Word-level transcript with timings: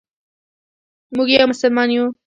موږ 1.15 1.27
یو 1.31 1.47
مسلمان 1.51 1.89
یو. 1.95 2.05